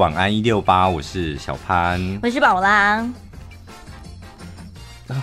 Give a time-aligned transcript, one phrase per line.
[0.00, 3.06] 晚安一六八，我是小潘，我是宝拉。
[5.08, 5.14] 啊，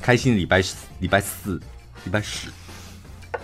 [0.00, 1.60] 开心的礼拜四，礼拜四，
[2.04, 2.48] 礼拜十。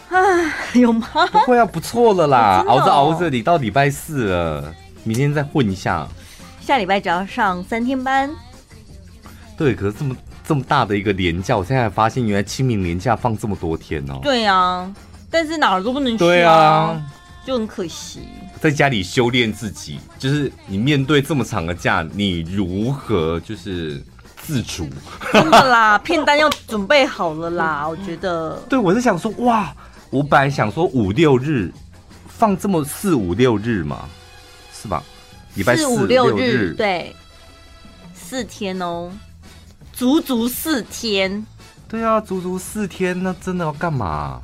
[0.08, 1.06] 哎，有吗？
[1.30, 4.74] 不会啊，不错了啦，熬着熬着，你到礼拜四了，
[5.04, 6.08] 明天再混一下。
[6.59, 8.31] 下礼拜只要上三天班。
[9.59, 14.21] 对，可是这么这么大的一个连假，我现在才发现，原来清明连假放这么多天哦。
[14.23, 14.91] 对啊，
[15.31, 16.98] 但是哪儿都不能去，对啊，
[17.47, 18.23] 就很可惜。
[18.60, 24.02] 在家里修炼自己，就是你面对这么长的假，你如何就是
[24.42, 24.88] 自主？
[25.32, 28.56] 真的啦， 片单要准备好了啦，我觉得。
[28.69, 29.72] 对，我是想说，哇，
[30.10, 31.72] 我本来想说五六日
[32.27, 34.08] 放这么四五六日嘛，
[34.74, 35.00] 是吧？
[35.55, 37.14] 礼拜四五六日，对，
[38.12, 39.12] 四天哦，
[39.92, 41.47] 足足四天。
[41.88, 44.42] 对啊，足足四天，那真的要干嘛？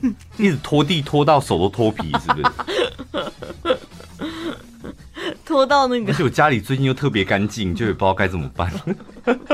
[0.38, 3.78] 一直拖地拖到手都脱皮，是不是？
[5.44, 8.72] 拖到那个，而且我家里最近又特别干净，就也不知道该怎么办。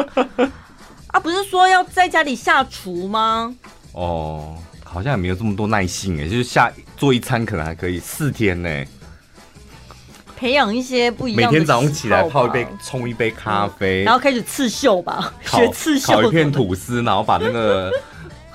[1.08, 3.54] 啊，不是说要在家里下厨吗？
[3.92, 8.84] 哦，好像也没有这么多耐性哎，就是下做一餐可能还可以，四天呢。
[10.36, 11.50] 培养一些不一样的。
[11.50, 17.92] 每天早上起来泡一杯，冲一杯咖啡，嗯，然后开始刺绣吧，学刺绣，烤一片吐司，然后把那个。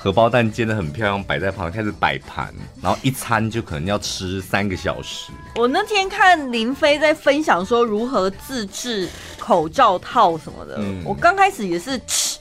[0.03, 5.31] 荷包蛋煎得很漂亮，摆在旁边开始摆盘，然后一餐就可能要吃三个小时。
[5.55, 9.07] 我那天看林飞在分享说如何自制
[9.39, 12.37] 口罩套什么的，嗯、我刚开始也是嗤，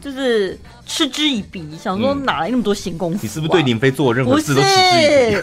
[0.00, 3.24] 就是嗤之以鼻，想说哪来那么多闲工夫、啊嗯？
[3.24, 5.42] 你是不是对林飞做任何事都嗤之以鼻？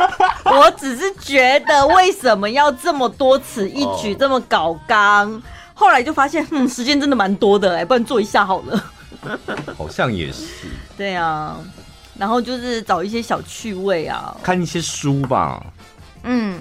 [0.48, 5.30] 我只是觉得为什么要这么多此一举，这么搞刚？
[5.30, 5.42] 哦、
[5.74, 8.82] 后来就发现，嗯，时间真的蛮多的，哎，不然做一下好了。
[9.78, 11.56] 好像也是，对啊，
[12.18, 15.64] 然后就是找一些小趣味啊，看一些书吧。
[16.24, 16.60] 嗯，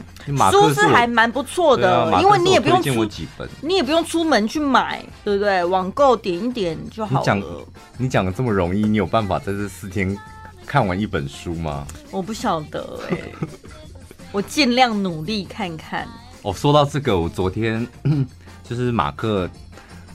[0.52, 3.08] 书是还蛮不错的，因为你也不用出，
[3.62, 5.64] 你也不用出门去买，对不对？
[5.64, 7.46] 网购点一点就好了。
[7.98, 10.18] 你讲的这么容易，你有办法在这四天
[10.66, 11.86] 看完一本书吗？
[12.10, 13.34] 我不晓得哎、欸，
[14.32, 16.08] 我尽量努力看看。
[16.42, 17.88] 哦，说到这个，我昨天
[18.68, 19.48] 就是马克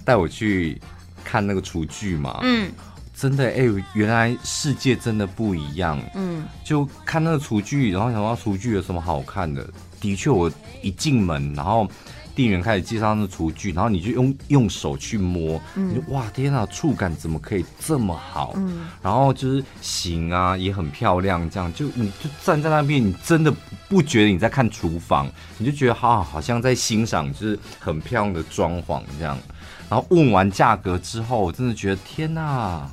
[0.04, 0.80] 带我去。
[1.28, 2.70] 看那个厨具嘛，嗯，
[3.12, 9.66] 真的哎、欸，原来世界真的不一样，嗯，就看那个厨具，然后想到厨具有什么好看的。
[9.98, 10.48] 的确，我
[10.82, 11.88] 一进门，然后
[12.34, 18.52] 店员开始介绍那个厨具，然后你就用用手去摸，嗯，你就哇天啊，触感怎么可以这么好？
[18.56, 23.50] 嗯，然后就是型啊也很漂亮，这样就你就站在那边，你真的
[23.88, 25.26] 不觉得你在看厨房，
[25.56, 29.36] 你就觉得啊，好像在欣赏就是很漂亮的装潢这样。
[29.88, 32.90] 然后问完价格之后，我真的觉得天哪，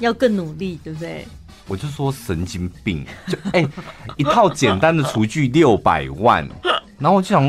[0.00, 1.26] 要更努力，对不对？
[1.68, 3.68] 我就说神经病，就哎、欸，
[4.16, 6.46] 一套简单的厨具 六百万，
[6.98, 7.42] 然后我就想，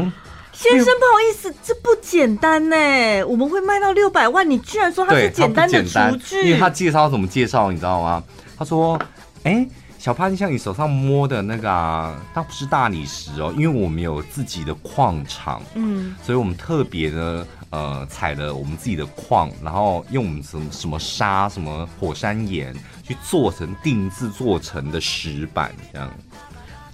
[0.51, 6.45] 先生不好意思，这不简单呢，我们会卖到六百万，你居然说它是简单的厨具？
[6.45, 8.23] 因为他介绍怎么介绍，你知道吗？
[8.57, 8.99] 他说，
[9.43, 9.69] 哎、欸。
[10.03, 26.09] 小潘，像你手上摸的那个啊，它不是大理石哦，因为我们有自己的矿场，嗯，所以我们特别的呃采了我们自己的矿，然后用我们什么什么沙、什么火山岩去做成定制做成的石板这样，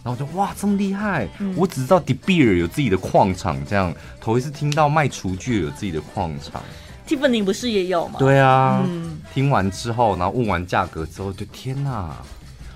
[0.03, 6.61] 然后我就哇这么厉害，嗯、我只知道 De Beer 有自己的矿场，这样头一次听到卖厨具有自己的矿场
[7.07, 8.19] ，Tiffany 不是也有吗？
[8.19, 12.15] 对啊，嗯、听完之后，然后问完价格之后，就天哪！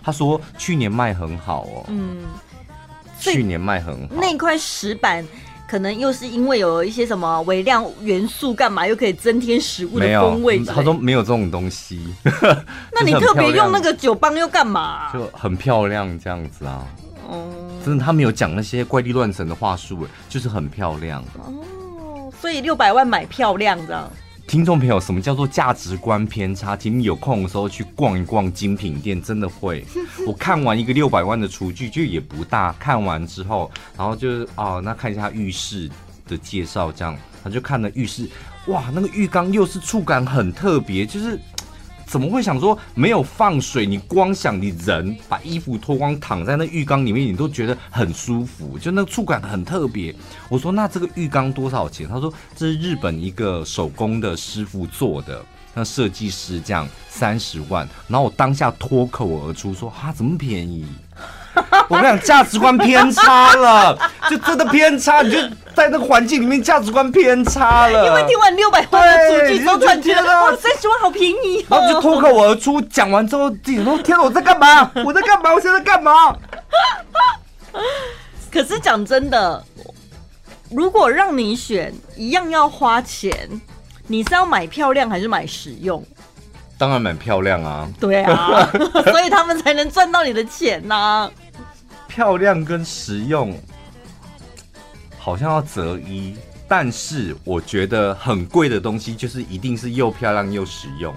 [0.03, 2.25] 他说去年卖很好哦，嗯，
[3.19, 4.15] 去年卖很好。
[4.15, 5.25] 那块石板
[5.65, 10.59] 可能又是因为有一些什么微量元素，干嘛又可以增添食物的风味？
[10.65, 12.13] 他说没有这种东西。
[12.93, 15.11] 那你特别用那个酒棒又干嘛？
[15.13, 16.85] 就很漂亮这样子啊。
[17.27, 17.47] 哦，
[17.83, 21.23] 真的，他没有讲那些怪力乱神的话术，就是很漂亮。
[21.37, 24.11] 哦，所以六百万买漂亮这样。
[24.45, 26.77] 听众朋友，什么叫做价值观偏差？
[26.77, 29.83] 请你有空的时候去逛一逛精品店，真的会。
[30.27, 32.71] 我看完一个六百万的厨具，就也不大。
[32.73, 35.89] 看完之后，然后就是哦，那看一下浴室
[36.27, 38.29] 的介绍，这样，他就看了浴室，
[38.67, 41.39] 哇，那个浴缸又是触感很特别，就是。
[42.13, 43.87] 怎么会想说没有放水？
[43.87, 50.13] 你光想你人把衣服脱光躺在那浴缸里面，你都觉得很舒服，就那触感很特别。
[50.47, 52.07] 我说那这个浴缸多少钱？
[52.07, 55.43] 他说这是日本一个手工的师傅做的，
[55.73, 57.89] 那设计师这样三十万。
[58.07, 60.85] 然后我当下脱口而出说啊，怎么便宜？
[61.89, 63.97] 我跟你讲，价值观偏差了，
[64.29, 65.37] 就真的偏差，你就
[65.75, 68.07] 在那个环境里面价值观偏差了。
[68.07, 71.77] 因为听完六百万的厨具，都感觉哇，三十万好便宜哦。
[71.77, 74.91] 然后就脱口而出，讲完之后自己说：“天哪，我在干嘛？
[75.05, 75.53] 我在干嘛？
[75.53, 76.11] 我现在干嘛？”
[78.51, 79.63] 可是讲真的，
[80.71, 83.61] 如果让你选一样要花钱，
[84.07, 86.03] 你是要买漂亮还是买实用？
[86.77, 87.87] 当然买漂亮啊！
[87.99, 88.69] 对啊，
[89.05, 91.31] 所以他们才能赚到你的钱呐、啊。
[92.13, 93.57] 漂亮跟实用
[95.17, 96.35] 好像要择一，
[96.67, 101.11] 但是我觉得很贵的东西就是一定是又漂亮又实用。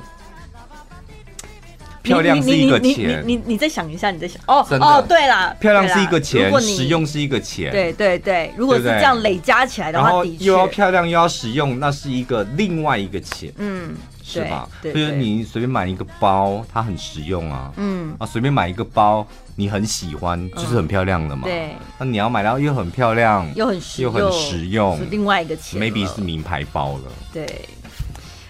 [2.03, 4.41] 漂亮是一个钱，你你，再想一下，你再想。
[4.47, 13.95] 哦哦，对啦，漂亮是一个钱，实用是一个钱，对对对，如果是这样累加起来的话，然后又要漂亮又要实用，那是一个另外一个钱，嗯，
[14.27, 14.69] 是吧？
[14.83, 19.25] 所以你随便买一个包，它很实用啊，嗯啊，随便买一个包，
[19.55, 21.77] 你很喜欢，就是很漂亮的嘛，对。
[21.97, 27.47] 那你要买到又很漂亮，又很实又很实用，是另外一个钱，maybe 是名牌包了，对。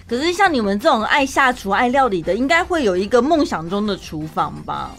[0.07, 4.91] 可是像你们这种爱下厨、爱料理的，应该会有一个梦想中的厨房吧？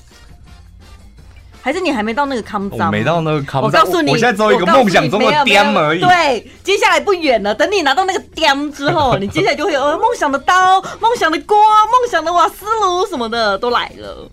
[1.60, 2.90] 还是你还没到那个康张？
[2.90, 3.62] 没到那个康张。
[3.62, 6.00] 我告诉你，我现在只有一个梦想中的店而已。
[6.00, 7.54] 对，接下来不远了。
[7.54, 14.30] 等你拿到那个店之后， 你接下来就会有梦想的刀、梦想的锅、梦想的瓦斯炉什么的都来了。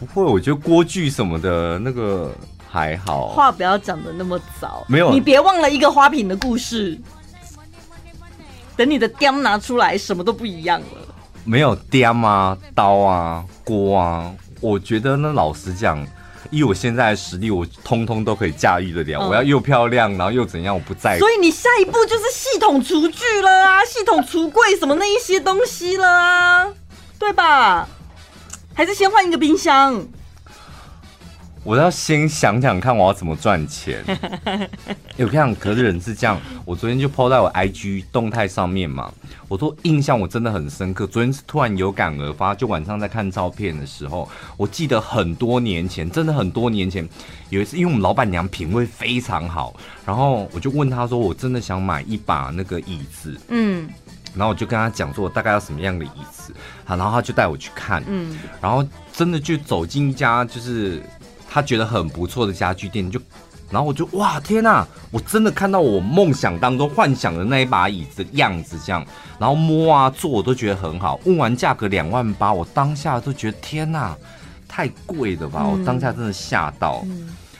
[0.00, 2.32] 不会，我觉得锅具什么的那个
[2.68, 3.28] 还好。
[3.28, 4.84] 话不要讲的那么早。
[4.88, 6.98] 没有，你别忘了一个花瓶的故事。
[8.76, 10.86] 等你的雕拿出来，什么都不一样了。
[11.44, 14.30] 没有雕啊，刀啊，锅啊，
[14.60, 16.06] 我觉得呢老实讲，
[16.50, 19.20] 以我现在的实力，我通通都可以驾驭得了。
[19.20, 21.18] 嗯、我要又漂亮，然后又怎样，我不在意。
[21.18, 26.66] 所以你下一步就是系统厨具了啊， 系统橱柜什么那一些东西了啊，
[27.18, 27.88] 对吧？
[28.74, 30.06] 还是先换一个冰箱？
[31.66, 34.04] 我要先想想看我要怎么赚钱。
[35.18, 36.40] 有这样，可是人是这样。
[36.64, 39.12] 我昨天就 po 在我 IG 动态上面嘛，
[39.48, 41.08] 我说印象我真的很深刻。
[41.08, 47.08] 昨天是突然有感而发，就晚上在看照片的时候，我记得很多年前，真的很多年前，
[47.50, 49.74] 有一次因为我们老板娘品味非常好，
[50.06, 53.88] 然后我就问她说，我真的想买一把那个椅子，嗯，
[54.36, 56.54] 然后我就跟她讲说，我大概要什么样的椅子，
[56.84, 61.02] 好，然后她就带我去看，嗯，然后真的就走进一家就是。
[61.56, 63.18] 他觉得很不错的家具店，就，
[63.70, 69.02] 然后我就哇天哪，我真的看到我梦想当中幻想的那一把椅子的样子，这样，
[69.38, 71.18] 然后摸啊坐我都觉得很好。
[71.24, 74.14] 问完价格两万八，我当下都觉得天哪，
[74.68, 75.64] 太贵了吧！
[75.64, 77.02] 我当下真的吓到。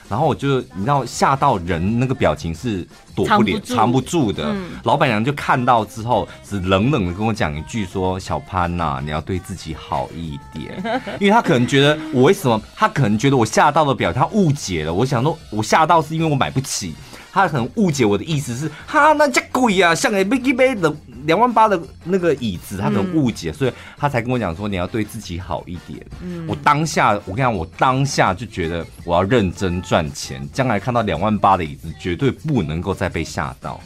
[0.09, 10.81] 然后我就你知道吓到人那个表情是躲不了藏不住的，嗯、老板娘就看到之后只冷冷的跟我讲一句说：“小潘呐、啊，你要对自己好一点。
[11.19, 12.61] ”因为他可能觉得我为什么？
[12.75, 14.93] 他可能觉得我吓到的表情他误解了。
[14.93, 16.93] 我想说，我吓到是因为我买不起。
[17.37, 20.91] 他可能误解我的意思是，哈，那这贵啊，像个飞机杯的
[21.25, 26.03] 两万八的那个椅子，他可能误解，嗯、所以他才跟我讲说，你要对自己好一点。
[26.23, 33.79] 嗯，我当下，我跟你讲，我当下就觉得我要认真赚钱，将来看到两万八的椅子，绝对不能够再被吓到。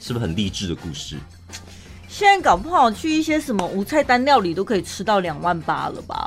[0.00, 1.18] 是不是很励志的故事？
[2.08, 6.26] 现在搞不好去一些什么无菜单料理都可以吃到两万八了吧？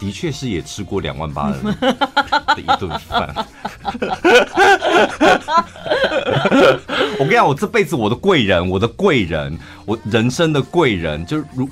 [0.00, 1.58] 的确是也吃过两万八的
[2.56, 3.32] 的一顿饭。
[7.18, 11.68] 我跟你讲，我这辈子我的贵人，我的贵人，我人生的贵人，就如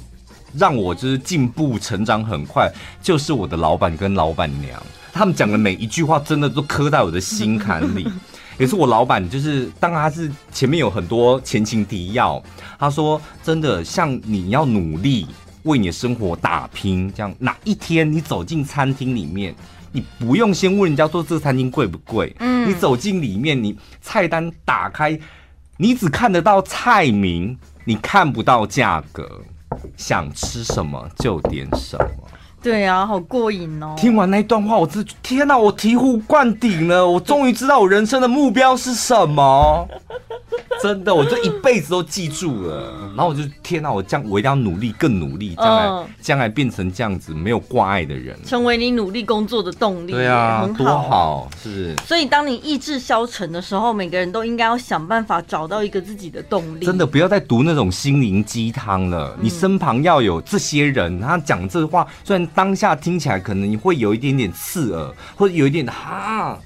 [0.54, 2.70] 让我就是进步成长很快，
[3.02, 4.78] 就是我的老板跟老板娘，
[5.12, 8.06] 他们讲的每一句话真的都刻在我的心坎里。
[8.58, 12.42] 也是我老板，就是当他是前面有很多前情提要，
[12.78, 15.26] 他说真的，像你要努力。
[15.68, 19.54] 为你的生活打拼，这样哪一天你走进餐厅里面，
[19.92, 25.18] 你不用先问人家说这餐厅贵不贵，嗯，你走进里面，你菜单打开，
[25.76, 29.42] 你只看得到菜名，你看不到价格，
[29.96, 32.28] 想吃什么就点什么。
[32.60, 33.94] 对呀、啊，好过瘾哦！
[33.96, 37.08] 听完那一段话，我真天哪，我醍醐灌顶了！
[37.08, 39.88] 我终于知道我人生的目标是什么。
[40.82, 42.92] 真的，我这一辈子都记住了。
[43.16, 50.12] 然后我就天哪，我将我一定要努力，更努力，将来、嗯、将来变成这样子没有挂碍的人，成为你努力工作的动力。
[50.12, 51.96] 对啊，很好，多好，是不是？
[52.06, 56.86] 所以当你意志消沉的时候，每个人都应该要想办法找到一个自己的动力。
[56.86, 59.34] 真的，不要再读那种心灵鸡汤了。
[59.36, 62.47] 嗯、你身旁要有这些人，他讲这话，虽然。
[62.54, 66.58] 当下听起来可能你会有一点点刺耳，或者有一点哈，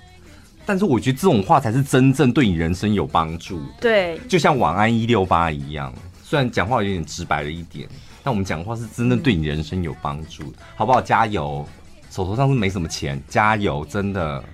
[0.64, 3.66] 但是我觉得这种话才是真正对你人生有帮助的。
[3.80, 7.88] 对，就像晚安一六八一样，虽然讲话有点直白了一点，
[8.22, 11.00] 但我们讲话是真正对你人生有帮助的，好不好？
[11.00, 11.66] 加油！
[12.10, 13.84] 手头上是没什么钱，加油！
[13.86, 14.44] 真的，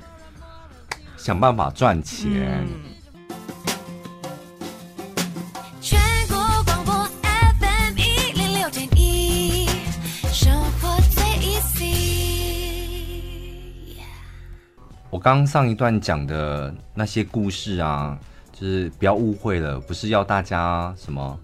[1.17, 2.67] 想办法赚钱。
[2.67, 2.98] 嗯
[15.19, 18.17] 我刚刚上一段讲的那些故事啊，
[18.53, 21.37] 就是不要误会了，不是要大家什么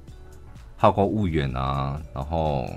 [0.76, 2.70] 好高骛远啊，然后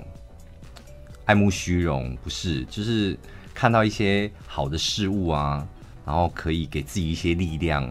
[1.24, 3.16] 爱慕虚荣，不是，就是
[3.54, 5.64] 看到一些好的事物啊，
[6.04, 7.88] 然后可以给自己一些力量，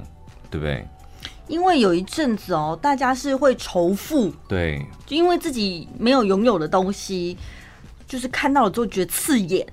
[0.51, 0.85] 对不对？
[1.47, 7.37] 因为有一阵子哦，大家是会仇富，对，就因为自己没有拥有的东西，
[8.07, 9.67] 就是看到了之后觉得刺眼。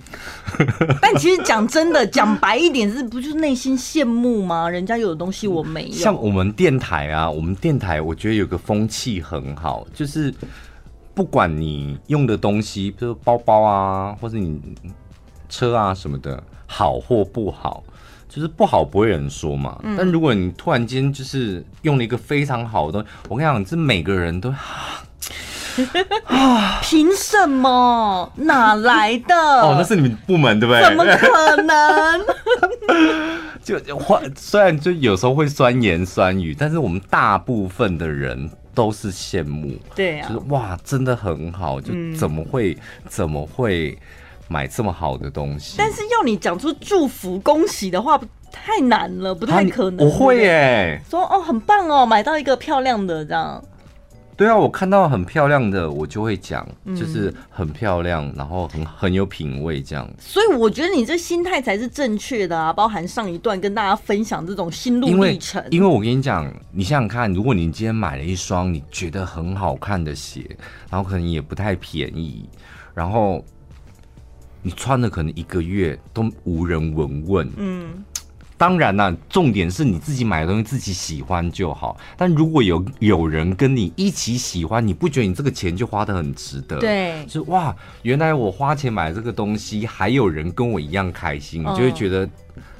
[1.00, 4.68] 但其实讲真的，讲白一点，是不就是内心羡慕吗？
[4.68, 5.92] 人家有的东西我没有。
[5.92, 10.34] 像我们电台啊，我们电台我觉得有个风气很好，就是
[11.14, 14.60] 不管你用的东西，比如包包啊，或者你
[15.48, 17.82] 车啊什么的，好或不好。
[18.26, 25.04] 就是不好不会有人说嘛，嗯、但如果你突然间就是用了一个非常好的东西，我跟你讲，这每个人都啊，
[26.82, 28.32] 凭什么？
[28.36, 29.34] 哪来的？
[29.34, 30.82] 哦，那是你们部门对不对？
[30.82, 32.24] 怎么可能？
[33.84, 42.78] 就话虽然就有时候会酸言酸语，但是我们大部分的人都是羡慕，对啊，就是哇，真的很好，就怎么会、嗯、
[43.08, 43.98] 怎么会？
[44.46, 48.20] 买这么好的东西，但是要你讲出祝福、恭喜的话，
[48.52, 50.06] 太难了，不太可能。
[50.06, 53.64] 我会耶，说哦，很棒哦，买到一个漂亮的这样。
[54.36, 60.08] 对啊，我看到很漂亮的，我就会讲，就是很漂亮，然后很很有品味这样。
[60.18, 65.64] 所以我觉得你这心态才是正确的啊，包含上一段跟大家分享这种心路历程。
[65.70, 70.44] 因为我跟你讲，你想想看，如果你今天买了一双你觉得很好看的鞋，
[70.90, 72.48] 然后可能也不太便宜，
[72.94, 73.44] 然后。
[74.66, 77.52] 你穿了可能一个月都无人闻问。
[77.58, 78.02] 嗯，
[78.56, 81.96] 当然啦，重点是你自己买的东西自己喜欢就好。
[82.16, 86.78] 但如果有有人跟你一起喜欢，你不觉得你这个钱就花的很值得？
[86.78, 92.28] 对，就哇，原来我花钱买这个东西，还有人跟我一样开心，你就会觉得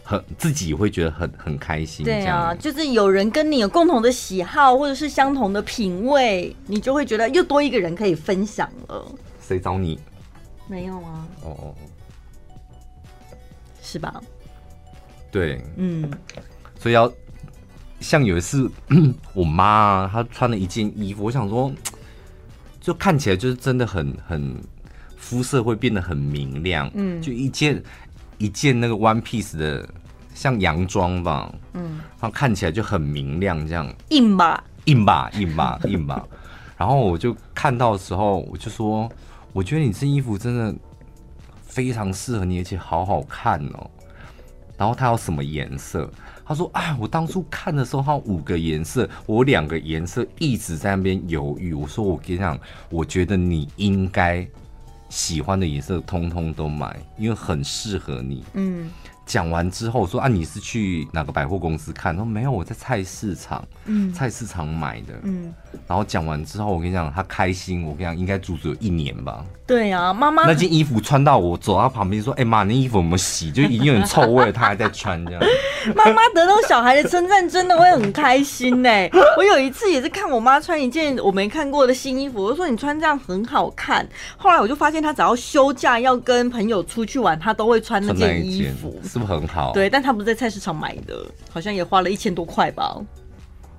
[0.04, 2.04] 很自己会觉得很很开心。
[2.04, 9.04] 对啊，就是有人跟你有共同的喜好，或者是相同的品味，你就会觉得又多一个人可以分享了。
[9.40, 9.99] 谁找你？
[10.69, 11.75] 没有啊，哦哦，
[13.83, 14.23] 是吧？
[15.35, 16.09] 对，嗯，
[16.79, 17.12] 所以要
[17.99, 18.71] 像有一次，
[19.35, 21.73] 我妈她穿了一件衣服，我想说，
[22.81, 24.57] 就看起来就是真的很很
[25.17, 27.83] 肤色会变得很明亮，嗯，就一件
[28.38, 29.85] 一件那个 one piece 的
[30.35, 33.93] 像洋装吧，嗯，然后看起来就很明亮，这样。
[34.11, 36.25] 硬吧，硬吧，硬吧，硬吧，
[36.79, 39.11] 然后我就看到的时候，我就说。
[39.53, 40.75] 我觉得你这衣服真的
[41.62, 43.88] 非常适合你，而且好好看哦。
[44.76, 46.11] 然后它有什么颜色？
[46.47, 52.59] 他说：“啊，我当初看的时候，它五个颜色，我两个颜色一直在那边犹豫。”我说：“我跟你讲，
[52.90, 54.47] 我觉得你应该
[55.09, 58.90] 喜欢的颜色通通都买，因为很适合你。”嗯。
[59.26, 62.14] 讲完之后说啊，你是去哪个百货公司看？
[62.14, 65.52] 说没有，我在菜市场，嗯，菜市场买的，嗯。
[65.88, 67.83] 然后讲完之后，我跟你讲，他开心。
[67.83, 69.45] 我跟你讲，应该足足有一年吧。
[69.66, 73.50] 对啊，妈妈那件衣服穿到我走到旁边说：“哎、欸、妈，那衣服有没有洗？
[73.50, 75.43] 就已经有点臭味了，他还在穿这样。
[75.97, 78.90] ”妈妈得到小孩的称赞，真的会很开心呢。
[79.37, 89.73] 我有一次也是看我妈穿一件我没看过的新衣服，我就说：“你穿这样很好看。”后来我就发现，她只要休假要跟朋友出去玩，她都会穿那件衣服，是不是很好？
[89.73, 93.00] 对，但他不是在菜市场买的，好像也花了一千多块吧，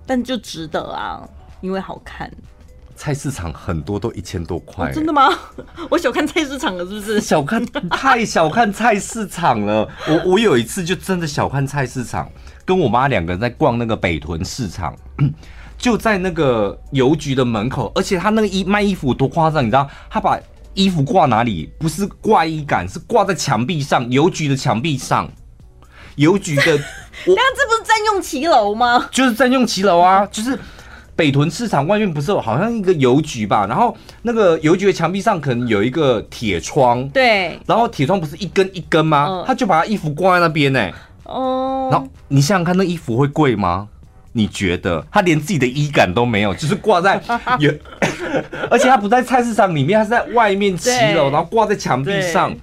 [0.06, 1.28] 但就值得啊。
[1.60, 2.32] 因为好看，
[2.96, 4.86] 菜市场很多都一千多块。
[4.86, 5.28] 欸哦，真的吗？
[5.92, 7.20] 我小看菜市场了，是不是？
[7.20, 9.90] 小看太小看菜市场了。
[10.08, 12.30] 我我有一次就真的小看菜市场，
[12.64, 14.96] 跟我妈两个人在逛那个北屯市场，
[15.78, 19.90] 就在那个邮局的门口，而且他那个衣卖衣服多夸张，你知道？
[20.10, 20.40] 他把
[20.76, 21.72] 衣服挂哪里？
[21.80, 25.28] 不是挂衣杆，是挂在墙壁上，邮局的墙壁上。
[26.18, 26.64] 邮局的，
[27.26, 29.10] 那这不是占用骑楼吗？
[29.12, 30.58] 就是占用骑楼啊，就是。
[31.18, 33.66] 北屯市场外面不是有好像一个邮局吧？
[33.68, 37.58] 然后那个邮局的墙壁上可能有一个铁窗，对。
[37.66, 39.26] 然后铁窗不是一根一根吗？
[39.30, 40.92] 嗯、他就把他衣服挂在那边呢。
[41.24, 41.88] 哦。
[41.90, 43.88] 然后你想想看，那衣服会贵吗？
[44.38, 45.02] 你觉得？
[45.10, 47.22] 他连自己的衣杆都没有，就是挂在
[47.60, 47.72] 有，
[48.70, 52.54] 而且他不在菜市场里面，他是在外面骑楼，然后挂在墙壁上。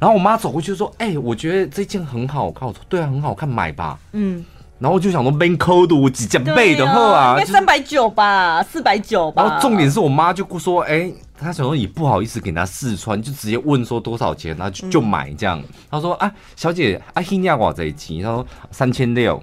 [0.00, 4.44] 然后我妈走过去说：“哎、欸，我觉得这件很好看。”我说：“对啊，很好看，买吧。”嗯。
[4.80, 9.44] 然后我就想说几件倍的货啊，应该三百九吧，四百九吧。
[9.44, 15.62] 然后重点是我妈就说，哎，她想说你不好意思给她试穿，就直接问说多少钱，然后就就买这样。
[15.88, 19.40] 她说啊，小姐，阿希尼亚瓦这一期，她说三千六。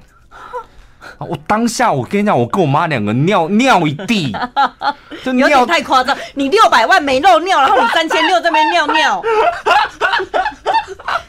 [1.19, 4.35] 我当下我跟你讲，我跟我妈两个尿尿一地，
[5.23, 6.15] 就尿太夸张。
[6.33, 9.21] 你六百万没漏尿，然后你三千六这边尿尿。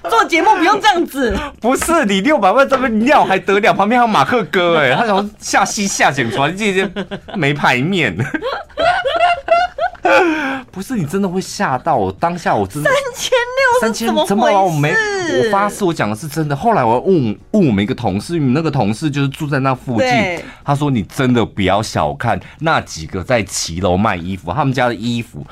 [0.09, 1.37] 做节目不用这样子。
[1.61, 3.73] 不是你六百万这边尿还得了？
[3.73, 6.91] 旁边还有马克哥哎，他想下戏下剪出来，这些
[7.35, 8.17] 没排面。
[10.71, 16.55] 不是你真的会吓到我，当下我真的三千六三千怎么我没我发誓我讲的是真的。
[16.55, 25.45] 后来我问问我们一个同事，那个同事就是住在那附近，他说你真的不要小看那几个在骑楼卖衣服，他们家的衣服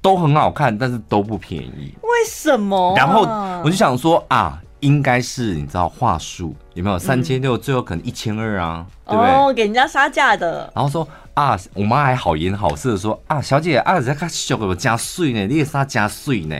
[0.00, 1.94] 都很好看，但是都不便宜。
[2.02, 2.94] 为什么？
[2.96, 3.22] 然后
[3.62, 6.98] 我就想说啊，应该是你知道话术有没有？
[6.98, 9.30] 三千六最后可能一千二啊，对不对？
[9.32, 10.70] 哦，给人家杀价的。
[10.74, 11.06] 然后说。
[11.34, 16.56] 啊，我妈还好言好色的说啊，小姐啊，在看小狗加税呢，你也是他加税呢，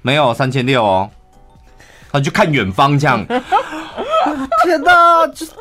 [0.00, 1.10] 没有三千六哦，
[2.12, 3.26] 他就看远方这样。
[4.64, 5.54] 天哪，就天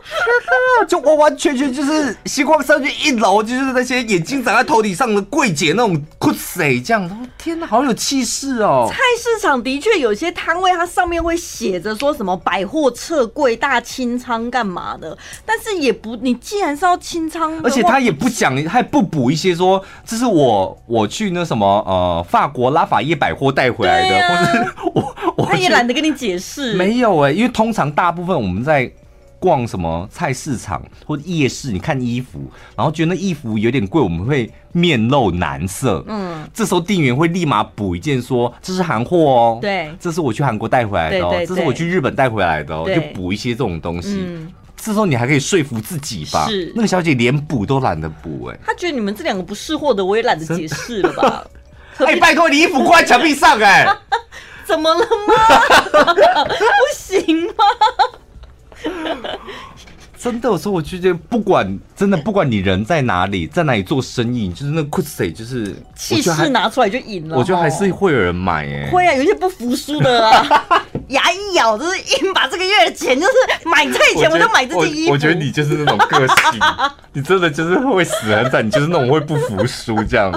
[0.79, 7.27] 哪，就完完全全就是星光上去一楼，就是那些眼睛长在头顶上的柜姐那种酷谁这样。
[7.38, 8.88] 天哪，好有气势哦！
[8.89, 15.15] 菜市场的确有些摊位，它上面会写着说什么百货撤柜大清仓干嘛的，
[15.46, 26.74] 但是也不，你既然是要清仓，而且他也不讲，还不补一些说这是我我去那什么呃法国拉法叶百货带回来的，啊、或是我我他也懒得跟你解释。
[26.74, 28.91] 没有哎、欸，因为通常大部分我们在。
[29.38, 31.72] 逛什么菜市场或者夜市？
[31.72, 36.03] 你看衣服，然后觉得那衣服有点贵，我们会面露难色。
[36.07, 39.60] 嗯，这时候店员会立马补一件，说这是韩货哦。
[39.62, 41.36] 对，这是我去韩国带回来的哦。
[41.45, 42.89] 这是我去日本带回来的哦。
[42.89, 44.24] 就补一些这种东西。
[44.25, 46.48] 嗯，这时候你还可以说服自己吧？
[46.50, 51.45] 是，那个小姐连补都懒得补，哎，她觉得你们这两个不是货的，我也懒得解释了吧？
[52.00, 53.86] 哎，拜托你衣服挂在墙壁上，哎，
[54.65, 55.36] 怎么了吗？
[56.50, 56.57] 不
[56.95, 57.53] 行吗？
[60.17, 67.37] 真的，有时候我就觉得，不管真的，不管你人在哪里，在哪里做生意，就是那酷谁，就是气势拿出来就赢了。
[67.37, 75.11] 我觉得还是会有人买，哎，会啊，有些不服输的啊， 牙一咬就是硬把这个月的钱，就是买菜钱我就买这件衣服。
[75.11, 76.60] 我觉得你就是那种个性，
[77.13, 80.31] 你真的就是会死很惨，你就是那种会不服输这样。